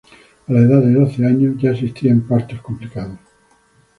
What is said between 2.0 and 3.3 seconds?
en partos complicados.